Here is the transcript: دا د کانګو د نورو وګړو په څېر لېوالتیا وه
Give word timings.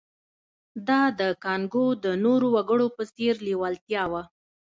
دا 0.87 1.01
د 1.19 1.21
کانګو 1.43 1.85
د 2.03 2.05
نورو 2.25 2.47
وګړو 2.55 2.87
په 2.95 3.03
څېر 3.15 3.35
لېوالتیا 3.45 4.03
وه 4.11 4.23